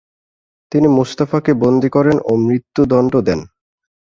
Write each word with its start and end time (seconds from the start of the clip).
তিনি 0.71 0.87
মুস্তাফাকে 0.87 1.51
বন্দী 1.53 1.89
করেন 1.89 2.17
ও 2.23 2.31
মৃত্যুদন্ড 2.47 3.13
দেন। 3.27 3.39